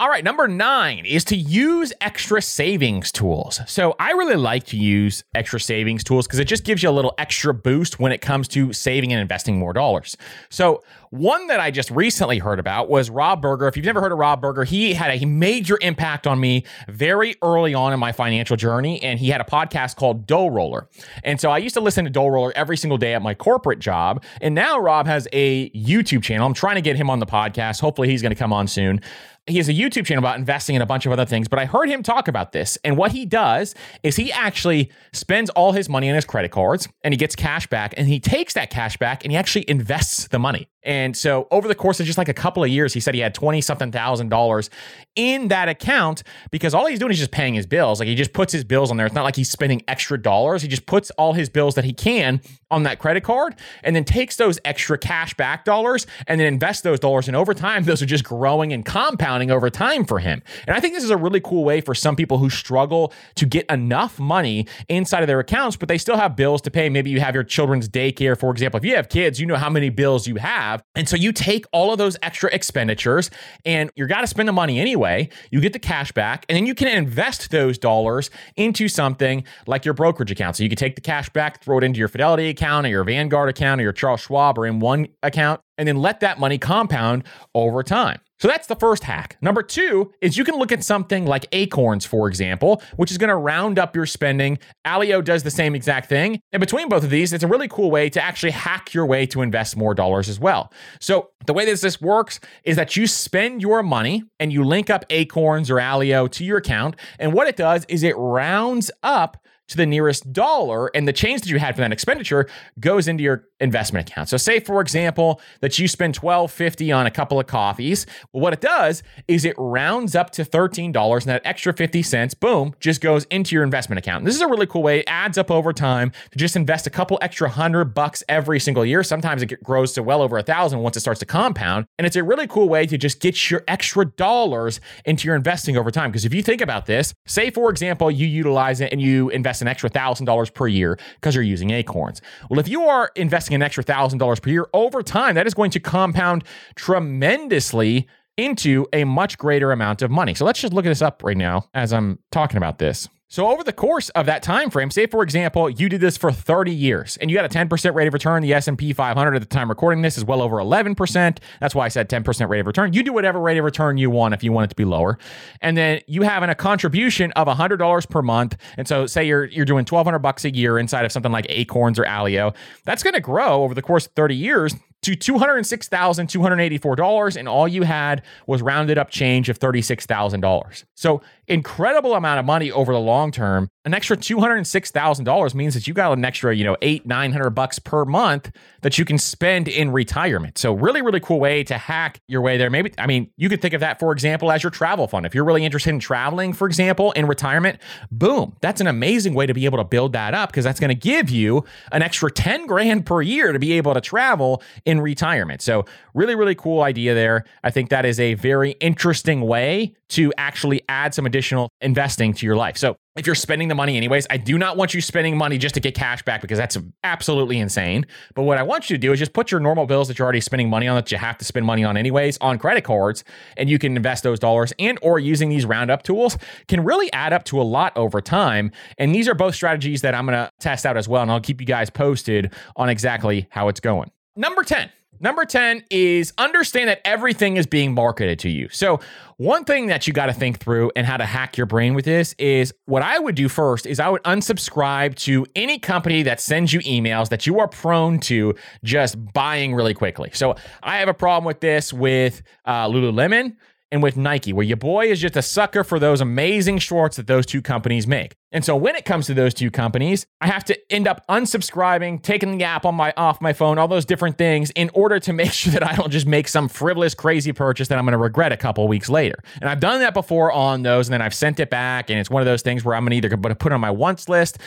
[0.00, 3.60] All right, number nine is to use extra savings tools.
[3.66, 6.92] So I really like to use extra savings tools because it just gives you a
[6.92, 10.16] little extra boost when it comes to saving and investing more dollars.
[10.50, 13.66] So one that I just recently heard about was Rob Berger.
[13.66, 17.34] If you've never heard of Rob Berger, he had a major impact on me very
[17.42, 20.88] early on in my financial journey, and he had a podcast called Dough Roller.
[21.24, 23.80] And so I used to listen to Dough Roller every single day at my corporate
[23.80, 24.22] job.
[24.40, 26.46] And now Rob has a YouTube channel.
[26.46, 27.80] I'm trying to get him on the podcast.
[27.80, 29.00] Hopefully, he's going to come on soon
[29.48, 31.64] he has a YouTube channel about investing in a bunch of other things, but I
[31.64, 32.78] heard him talk about this.
[32.84, 36.88] And what he does is he actually spends all his money on his credit cards
[37.02, 40.28] and he gets cash back and he takes that cash back and he actually invests
[40.28, 40.68] the money.
[40.84, 43.20] And so over the course of just like a couple of years, he said he
[43.20, 44.70] had 20 something thousand dollars
[45.16, 47.98] in that account because all he's doing is just paying his bills.
[47.98, 49.06] Like he just puts his bills on there.
[49.06, 50.62] It's not like he's spending extra dollars.
[50.62, 54.04] He just puts all his bills that he can on that credit card and then
[54.04, 57.26] takes those extra cash back dollars and then invests those dollars.
[57.26, 60.42] And over time, those are just growing and compounding over time for him.
[60.66, 63.46] And I think this is a really cool way for some people who struggle to
[63.46, 66.88] get enough money inside of their accounts, but they still have bills to pay.
[66.88, 68.78] Maybe you have your children's daycare, for example.
[68.78, 70.67] If you have kids, you know how many bills you have.
[70.94, 73.30] And so you take all of those extra expenditures
[73.64, 75.28] and you're got to spend the money anyway.
[75.50, 79.84] You get the cash back and then you can invest those dollars into something like
[79.84, 80.56] your brokerage account.
[80.56, 83.04] So you can take the cash back, throw it into your Fidelity account or your
[83.04, 87.24] Vanguard account or your Charles Schwab or M1 account, and then let that money compound
[87.54, 88.20] over time.
[88.40, 89.36] So that's the first hack.
[89.40, 93.28] Number two is you can look at something like Acorns, for example, which is going
[93.28, 94.58] to round up your spending.
[94.86, 96.40] Alio does the same exact thing.
[96.52, 99.26] And between both of these, it's a really cool way to actually hack your way
[99.26, 100.72] to invest more dollars as well.
[101.00, 104.88] So the way that this works is that you spend your money and you link
[104.88, 106.94] up Acorns or Alio to your account.
[107.18, 109.36] And what it does is it rounds up
[109.68, 112.48] to the nearest dollar and the change that you had for that expenditure
[112.80, 114.28] goes into your investment account.
[114.28, 118.06] So say for example that you spend 12.50 on a couple of coffees.
[118.32, 122.34] Well, what it does is it rounds up to $13 and that extra 50 cents
[122.34, 124.18] boom just goes into your investment account.
[124.18, 125.00] And this is a really cool way.
[125.00, 128.84] It adds up over time to just invest a couple extra 100 bucks every single
[128.84, 129.02] year.
[129.02, 131.86] Sometimes it grows to well over a thousand once it starts to compound.
[131.98, 135.76] And it's a really cool way to just get your extra dollars into your investing
[135.76, 139.00] over time because if you think about this, say for example you utilize it and
[139.00, 142.20] you invest an extra thousand dollars per year because you're using acorns.
[142.50, 145.54] Well, if you are investing an extra thousand dollars per year over time, that is
[145.54, 148.06] going to compound tremendously
[148.36, 150.34] into a much greater amount of money.
[150.34, 153.08] So let's just look at this up right now as I'm talking about this.
[153.30, 156.32] So over the course of that time frame, say for example, you did this for
[156.32, 158.42] 30 years and you got a 10% rate of return.
[158.42, 161.38] The S&P 500 at the time recording this is well over 11%.
[161.60, 162.94] That's why I said 10% rate of return.
[162.94, 165.18] You do whatever rate of return you want if you want it to be lower.
[165.60, 168.56] And then you have a contribution of $100 per month.
[168.78, 171.98] And so say you're you're doing 1200 bucks a year inside of something like Acorns
[171.98, 172.54] or Alio.
[172.84, 177.84] That's going to grow over the course of 30 years to $206,284 and all you
[177.84, 180.84] had was rounded up change of $36,000.
[180.94, 183.70] So incredible amount of money over the long term.
[183.84, 188.04] An extra $206,000 means that you got an extra, you know, eight, 900 bucks per
[188.04, 188.50] month
[188.82, 190.58] that you can spend in retirement.
[190.58, 192.68] So really, really cool way to hack your way there.
[192.68, 195.24] Maybe, I mean, you could think of that, for example, as your travel fund.
[195.24, 197.80] If you're really interested in traveling, for example, in retirement,
[198.10, 200.90] boom, that's an amazing way to be able to build that up because that's going
[200.90, 205.02] to give you an extra 10 grand per year to be able to travel in
[205.02, 205.60] retirement.
[205.60, 207.44] So really, really cool idea there.
[207.62, 212.46] I think that is a very interesting way to actually add some additional investing to
[212.46, 212.78] your life.
[212.78, 215.74] So if you're spending the money anyways, I do not want you spending money just
[215.74, 218.06] to get cash back because that's absolutely insane.
[218.34, 220.24] But what I want you to do is just put your normal bills that you're
[220.24, 223.24] already spending money on that you have to spend money on anyways on credit cards
[223.58, 227.34] and you can invest those dollars and or using these roundup tools can really add
[227.34, 228.72] up to a lot over time.
[228.96, 231.40] And these are both strategies that I'm going to test out as well and I'll
[231.40, 234.10] keep you guys posted on exactly how it's going.
[234.38, 234.88] Number 10,
[235.20, 238.68] Number 10 is understand that everything is being marketed to you.
[238.68, 239.00] So,
[239.36, 242.04] one thing that you got to think through and how to hack your brain with
[242.04, 246.40] this is what I would do first is I would unsubscribe to any company that
[246.40, 250.30] sends you emails that you are prone to just buying really quickly.
[250.32, 253.56] So, I have a problem with this with uh, Lululemon
[253.90, 257.26] and with Nike, where your boy is just a sucker for those amazing shorts that
[257.26, 258.36] those two companies make.
[258.50, 262.22] And so when it comes to those two companies, I have to end up unsubscribing,
[262.22, 265.32] taking the app on my off my phone, all those different things in order to
[265.34, 268.18] make sure that I don't just make some frivolous crazy purchase that I'm going to
[268.18, 269.42] regret a couple weeks later.
[269.60, 272.30] And I've done that before on those and then I've sent it back and it's
[272.30, 274.58] one of those things where I'm going to either put it on my wants list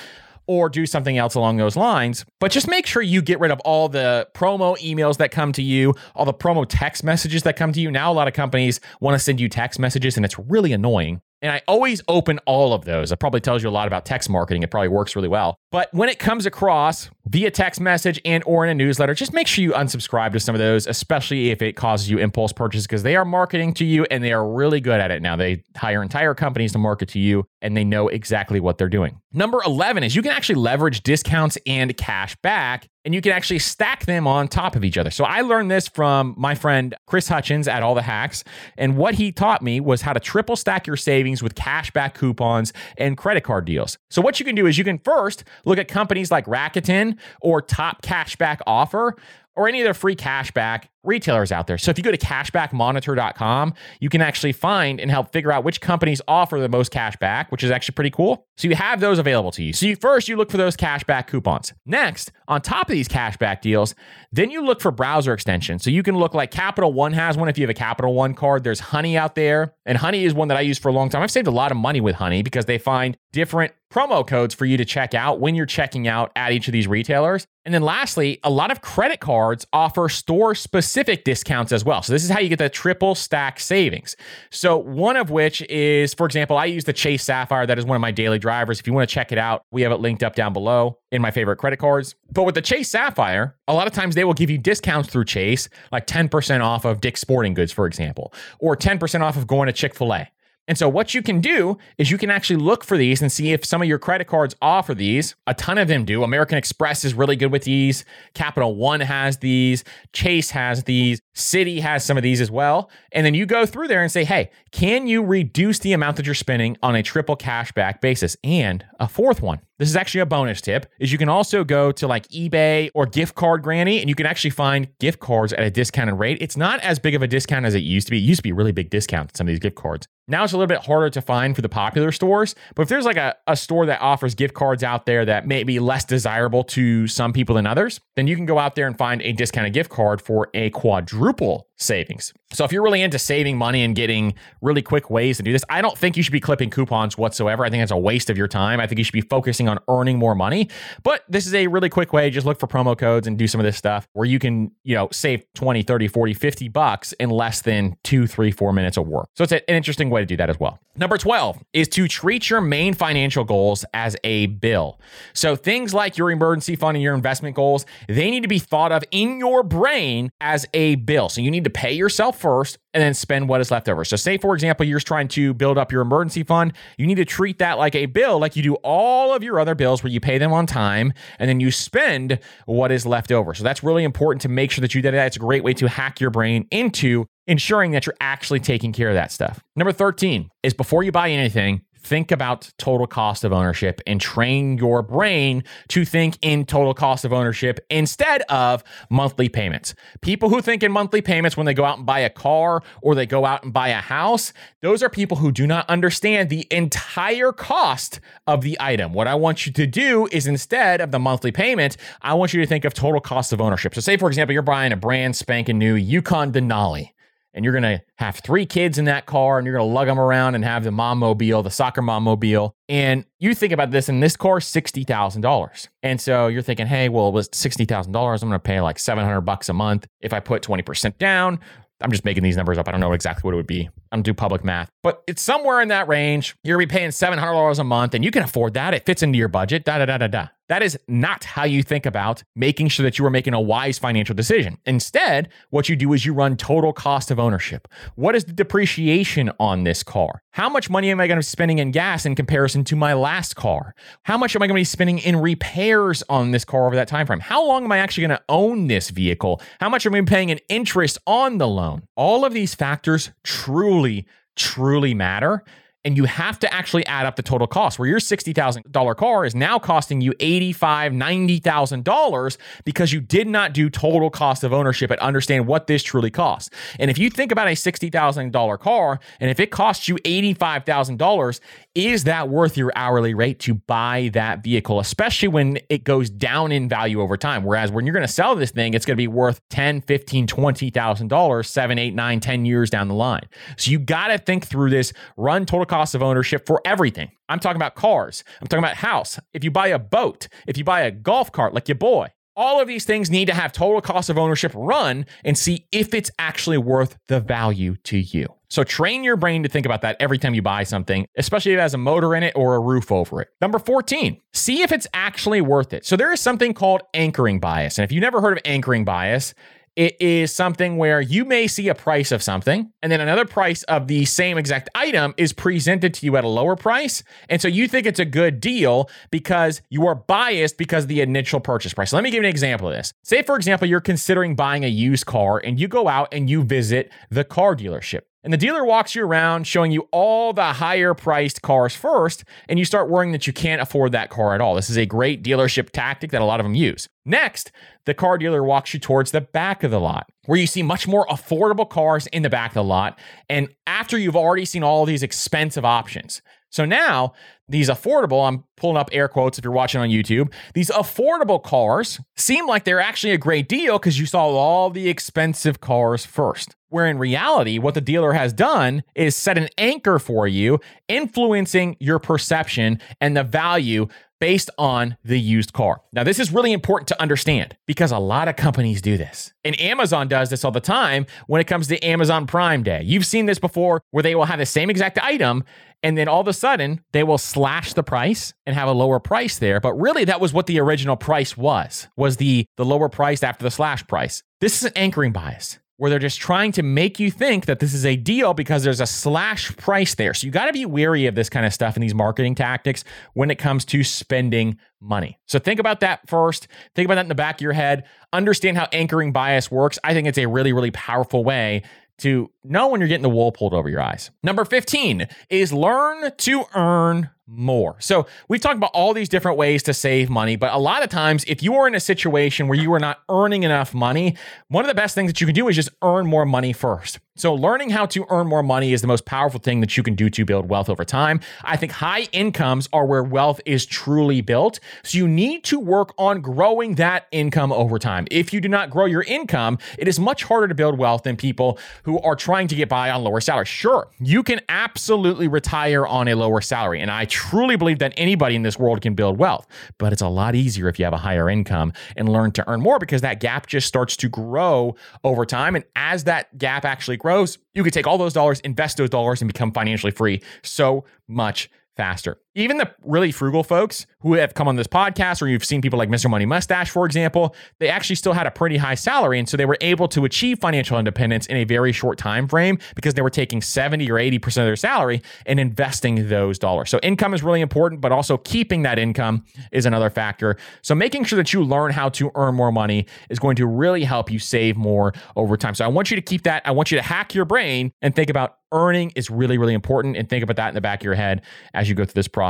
[0.47, 2.25] or do something else along those lines.
[2.39, 5.61] But just make sure you get rid of all the promo emails that come to
[5.61, 7.89] you, all the promo text messages that come to you.
[7.89, 11.21] Now, a lot of companies want to send you text messages, and it's really annoying.
[11.41, 13.11] And I always open all of those.
[13.11, 14.63] It probably tells you a lot about text marketing.
[14.63, 15.57] It probably works really well.
[15.71, 19.47] But when it comes across via text message and or in a newsletter, just make
[19.47, 23.03] sure you unsubscribe to some of those, especially if it causes you impulse purchases because
[23.03, 25.37] they are marketing to you and they are really good at it now.
[25.37, 29.21] They hire entire companies to market to you and they know exactly what they're doing.
[29.31, 33.59] Number 11 is you can actually leverage discounts and cash back and you can actually
[33.59, 35.09] stack them on top of each other.
[35.09, 38.43] So I learned this from my friend Chris Hutchins at All the Hacks.
[38.77, 42.73] And what he taught me was how to triple stack your savings with cashback coupons
[42.97, 43.97] and credit card deals.
[44.09, 47.61] So what you can do is you can first look at companies like Rakuten or
[47.61, 49.15] Top Cashback Offer
[49.55, 51.77] or any of their free cashback retailers out there.
[51.77, 55.81] So if you go to cashbackmonitor.com, you can actually find and help figure out which
[55.81, 58.45] companies offer the most cash back, which is actually pretty cool.
[58.57, 59.73] So you have those available to you.
[59.73, 61.73] So you, first you look for those cashback coupons.
[61.85, 63.95] Next, on top of these cashback deals,
[64.31, 65.83] then you look for browser extensions.
[65.83, 68.33] So you can look like Capital One has one if you have a Capital One
[68.33, 68.63] card.
[68.63, 71.23] There's Honey out there, and Honey is one that I use for a long time.
[71.23, 74.65] I've saved a lot of money with Honey because they find different promo codes for
[74.65, 77.45] you to check out when you're checking out at each of these retailers.
[77.65, 80.90] And then lastly, a lot of credit cards offer store specific
[81.23, 82.01] discounts as well.
[82.01, 84.15] So this is how you get the triple stack savings.
[84.49, 87.65] So one of which is, for example, I use the Chase Sapphire.
[87.65, 88.79] That is one of my daily drivers.
[88.79, 91.21] If you want to check it out, we have it linked up down below in
[91.21, 92.15] my favorite credit cards.
[92.31, 95.25] But with the Chase Sapphire, a lot of times they will give you discounts through
[95.25, 99.67] Chase, like 10% off of Dick's Sporting Goods, for example, or 10% off of going
[99.67, 100.29] to Chick fil A.
[100.67, 103.51] And so, what you can do is you can actually look for these and see
[103.51, 105.35] if some of your credit cards offer these.
[105.47, 106.23] A ton of them do.
[106.23, 108.05] American Express is really good with these.
[108.33, 109.83] Capital One has these.
[110.13, 111.19] Chase has these.
[111.35, 112.89] Citi has some of these as well.
[113.11, 116.25] And then you go through there and say, hey, can you reduce the amount that
[116.25, 118.37] you're spending on a triple cashback basis?
[118.43, 119.61] And a fourth one.
[119.81, 123.07] This is actually a bonus tip is you can also go to like eBay or
[123.07, 126.37] gift card granny and you can actually find gift cards at a discounted rate.
[126.39, 128.19] It's not as big of a discount as it used to be.
[128.19, 130.07] It used to be a really big discount some of these gift cards.
[130.27, 132.53] Now it's a little bit harder to find for the popular stores.
[132.75, 135.63] But if there's like a, a store that offers gift cards out there that may
[135.63, 138.95] be less desirable to some people than others, then you can go out there and
[138.95, 142.33] find a discounted gift card for a quadruple savings.
[142.53, 145.63] So if you're really into saving money and getting really quick ways to do this,
[145.69, 147.65] I don't think you should be clipping coupons whatsoever.
[147.65, 148.79] I think it's a waste of your time.
[148.79, 150.69] I think you should be focusing on earning more money.
[151.03, 152.29] But this is a really quick way.
[152.29, 154.95] Just look for promo codes and do some of this stuff where you can, you
[154.95, 159.07] know, save 20, 30, 40, 50 bucks in less than two, three, four minutes of
[159.07, 159.27] work.
[159.35, 160.79] So it's an interesting way to do that as well.
[160.97, 164.99] Number 12 is to treat your main financial goals as a bill.
[165.33, 168.91] So things like your emergency fund and your investment goals, they need to be thought
[168.91, 171.29] of in your brain as a bill.
[171.29, 174.03] So you need to pay yourself first and then spend what is left over.
[174.05, 177.25] So, say, for example, you're trying to build up your emergency fund, you need to
[177.25, 180.19] treat that like a bill, like you do all of your other bills where you
[180.19, 183.53] pay them on time and then you spend what is left over.
[183.53, 185.27] So, that's really important to make sure that you do that.
[185.27, 189.09] It's a great way to hack your brain into ensuring that you're actually taking care
[189.09, 189.61] of that stuff.
[189.75, 194.77] Number 13 is before you buy anything, think about total cost of ownership and train
[194.77, 199.93] your brain to think in total cost of ownership instead of monthly payments.
[200.21, 203.15] People who think in monthly payments when they go out and buy a car or
[203.15, 206.67] they go out and buy a house, those are people who do not understand the
[206.71, 209.13] entire cost of the item.
[209.13, 212.61] What I want you to do is instead of the monthly payment, I want you
[212.61, 213.93] to think of total cost of ownership.
[213.95, 217.11] So say for example, you're buying a brand spanking new Yukon Denali
[217.53, 220.07] and you're going to have three kids in that car and you're going to lug
[220.07, 222.75] them around and have the mom mobile, the soccer mom mobile.
[222.87, 225.87] And you think about this, in this car $60,000.
[226.03, 228.07] And so you're thinking, hey, well, it was $60,000.
[228.07, 231.59] I'm going to pay like 700 bucks a month if I put 20% down.
[232.01, 232.87] I'm just making these numbers up.
[232.87, 233.89] I don't know exactly what it would be.
[234.11, 236.55] I don't do public math, but it's somewhere in that range.
[236.63, 238.93] You're gonna be paying $700 a month and you can afford that.
[238.93, 239.85] It fits into your budget.
[239.85, 240.47] Da da da da da.
[240.71, 243.99] That is not how you think about making sure that you are making a wise
[243.99, 244.77] financial decision.
[244.85, 247.89] Instead, what you do is you run total cost of ownership.
[248.15, 250.41] What is the depreciation on this car?
[250.51, 253.11] How much money am I going to be spending in gas in comparison to my
[253.11, 253.93] last car?
[254.23, 257.09] How much am I going to be spending in repairs on this car over that
[257.09, 257.41] time frame?
[257.41, 259.61] How long am I actually going to own this vehicle?
[259.81, 262.03] How much am I paying in interest on the loan?
[262.15, 265.63] All of these factors truly truly matter
[266.03, 269.53] and you have to actually add up the total cost where your $60,000 car is
[269.53, 275.19] now costing you $85,000, $90,000 because you did not do total cost of ownership and
[275.19, 276.69] understand what this truly costs.
[276.99, 281.59] And if you think about a $60,000 car and if it costs you $85,000,
[281.93, 286.71] is that worth your hourly rate to buy that vehicle, especially when it goes down
[286.71, 287.63] in value over time?
[287.63, 290.47] Whereas when you're going to sell this thing, it's going to be worth 10, 15,
[290.47, 293.47] $20,000, seven, eight, nine, 10 years down the line.
[293.77, 297.29] So you got to think through this, run total cost of ownership for everything.
[297.49, 298.45] I'm talking about cars.
[298.61, 299.37] I'm talking about house.
[299.53, 302.79] If you buy a boat, if you buy a golf cart like your boy, all
[302.79, 306.31] of these things need to have total cost of ownership run and see if it's
[306.39, 308.47] actually worth the value to you.
[308.69, 311.77] So train your brain to think about that every time you buy something, especially if
[311.79, 313.49] it has a motor in it or a roof over it.
[313.59, 316.05] Number 14, see if it's actually worth it.
[316.05, 317.97] So there is something called anchoring bias.
[317.97, 319.53] And if you've never heard of anchoring bias,
[319.95, 323.83] it is something where you may see a price of something, and then another price
[323.83, 327.23] of the same exact item is presented to you at a lower price.
[327.49, 331.59] And so you think it's a good deal because you are biased because the initial
[331.59, 332.13] purchase price.
[332.13, 333.13] Let me give you an example of this.
[333.23, 336.63] Say, for example, you're considering buying a used car and you go out and you
[336.63, 338.21] visit the car dealership.
[338.43, 342.79] And the dealer walks you around showing you all the higher priced cars first, and
[342.79, 344.73] you start worrying that you can't afford that car at all.
[344.73, 347.07] This is a great dealership tactic that a lot of them use.
[347.23, 347.71] Next,
[348.05, 351.07] the car dealer walks you towards the back of the lot, where you see much
[351.07, 353.19] more affordable cars in the back of the lot.
[353.47, 356.41] And after you've already seen all these expensive options.
[356.71, 357.33] So now
[357.71, 362.19] these affordable, I'm pulling up air quotes if you're watching on YouTube, these affordable cars
[362.35, 366.75] seem like they're actually a great deal because you saw all the expensive cars first.
[366.89, 371.95] Where in reality, what the dealer has done is set an anchor for you, influencing
[371.99, 374.07] your perception and the value
[374.41, 376.01] based on the used car.
[376.11, 379.53] Now, this is really important to understand because a lot of companies do this.
[379.63, 383.03] And Amazon does this all the time when it comes to Amazon Prime Day.
[383.05, 385.63] You've seen this before where they will have the same exact item
[386.03, 389.19] and then all of a sudden they will slash the price and have a lower
[389.19, 393.09] price there but really that was what the original price was was the the lower
[393.09, 396.81] price after the slash price this is an anchoring bias where they're just trying to
[396.81, 400.33] make you think that this is a deal because there's a slash price there.
[400.33, 403.03] So you got to be wary of this kind of stuff and these marketing tactics
[403.33, 405.37] when it comes to spending money.
[405.45, 406.67] So think about that first.
[406.95, 408.05] Think about that in the back of your head.
[408.33, 409.99] Understand how anchoring bias works.
[410.03, 411.83] I think it's a really, really powerful way
[412.17, 414.31] to know when you're getting the wool pulled over your eyes.
[414.41, 417.95] Number 15 is learn to earn more.
[417.99, 421.09] So we've talked about all these different ways to save money, but a lot of
[421.09, 424.35] times, if you are in a situation where you are not earning enough money,
[424.69, 427.19] one of the best things that you can do is just earn more money first.
[427.41, 430.13] So, learning how to earn more money is the most powerful thing that you can
[430.13, 431.39] do to build wealth over time.
[431.63, 434.79] I think high incomes are where wealth is truly built.
[435.01, 438.27] So, you need to work on growing that income over time.
[438.29, 441.35] If you do not grow your income, it is much harder to build wealth than
[441.35, 443.69] people who are trying to get by on lower salaries.
[443.69, 447.01] Sure, you can absolutely retire on a lower salary.
[447.01, 449.65] And I truly believe that anybody in this world can build wealth,
[449.97, 452.81] but it's a lot easier if you have a higher income and learn to earn
[452.81, 455.75] more because that gap just starts to grow over time.
[455.75, 459.09] And as that gap actually grows, grows, you could take all those dollars, invest those
[459.09, 462.37] dollars, and become financially free so much faster.
[462.53, 465.97] Even the really frugal folks who have come on this podcast, or you've seen people
[465.97, 466.29] like Mr.
[466.29, 469.39] Money Mustache, for example, they actually still had a pretty high salary.
[469.39, 472.77] And so they were able to achieve financial independence in a very short time frame
[472.93, 476.89] because they were taking 70 or 80% of their salary and investing those dollars.
[476.89, 480.57] So income is really important, but also keeping that income is another factor.
[480.81, 484.03] So making sure that you learn how to earn more money is going to really
[484.03, 485.73] help you save more over time.
[485.73, 486.63] So I want you to keep that.
[486.65, 490.15] I want you to hack your brain and think about earning is really, really important.
[490.15, 491.41] And think about that in the back of your head
[491.73, 492.40] as you go through this process.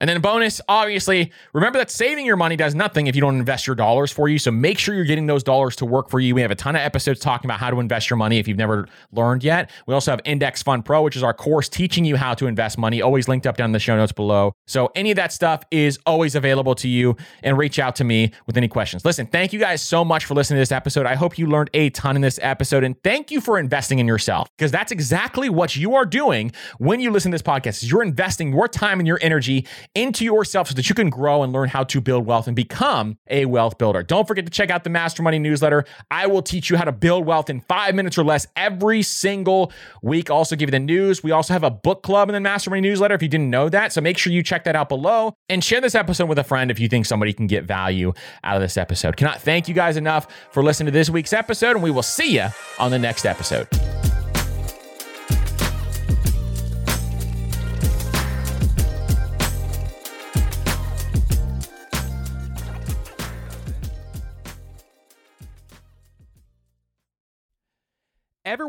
[0.00, 3.66] And then, bonus, obviously, remember that saving your money does nothing if you don't invest
[3.66, 4.38] your dollars for you.
[4.38, 6.34] So make sure you're getting those dollars to work for you.
[6.34, 8.58] We have a ton of episodes talking about how to invest your money if you've
[8.58, 9.70] never learned yet.
[9.86, 12.78] We also have Index Fund Pro, which is our course teaching you how to invest
[12.78, 14.52] money, always linked up down in the show notes below.
[14.66, 18.32] So any of that stuff is always available to you and reach out to me
[18.46, 19.04] with any questions.
[19.04, 21.06] Listen, thank you guys so much for listening to this episode.
[21.06, 24.06] I hope you learned a ton in this episode and thank you for investing in
[24.06, 28.02] yourself because that's exactly what you are doing when you listen to this podcast you're
[28.02, 31.68] investing your time and your energy into yourself so that you can grow and learn
[31.68, 34.02] how to build wealth and become a wealth builder.
[34.02, 35.84] Don't forget to check out the Master Money newsletter.
[36.10, 39.72] I will teach you how to build wealth in five minutes or less every single
[40.02, 40.30] week.
[40.30, 41.22] also give you the news.
[41.22, 43.68] We also have a book club in the Master Money newsletter if you didn't know
[43.68, 43.92] that.
[43.92, 46.70] So make sure you check that out below and share this episode with a friend
[46.70, 48.12] if you think somebody can get value
[48.44, 49.16] out of this episode.
[49.16, 52.34] Cannot thank you guys enough for listening to this week's episode, and we will see
[52.34, 53.68] you on the next episode.